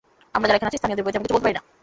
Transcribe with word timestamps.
আমরা 0.35 0.47
যাঁরা 0.47 0.55
এখানে 0.59 0.69
আছি, 0.69 0.77
স্থানীয়দের 0.79 1.05
ভয়ে 1.05 1.13
তেমন 1.15 1.25
কিছু 1.25 1.35
বলতে 1.37 1.45
পারি 1.45 1.55
না। 1.57 1.61